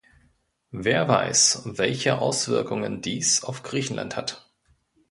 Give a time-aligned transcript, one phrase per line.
[0.71, 4.51] Wer weiß, welche Auswirkungen dies auf Griechenland hat.